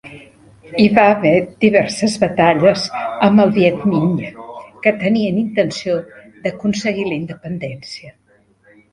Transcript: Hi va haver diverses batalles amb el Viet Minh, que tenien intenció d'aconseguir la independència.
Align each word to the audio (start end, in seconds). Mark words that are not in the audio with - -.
Hi 0.83 0.85
va 0.93 1.01
haver 1.07 1.33
diverses 1.63 2.13
batalles 2.21 2.85
amb 3.27 3.43
el 3.43 3.53
Viet 3.57 3.83
Minh, 3.91 4.15
que 4.85 4.93
tenien 5.03 5.37
intenció 5.41 5.99
d'aconseguir 6.47 7.05
la 7.11 7.15
independència. 7.19 8.11